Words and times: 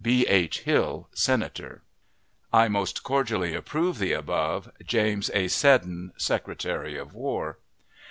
B. 0.03 0.25
H. 0.25 0.61
Hill, 0.61 1.09
Senator. 1.13 1.83
I 2.51 2.67
most 2.69 3.03
cordially 3.03 3.53
approve 3.53 3.99
the 3.99 4.13
above. 4.13 4.71
James 4.83 5.29
A. 5.31 5.47
SEDDON, 5.47 6.13
Secretary 6.17 6.97
of 6.97 7.13
War. 7.13 7.59